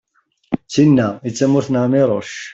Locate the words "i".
1.27-1.29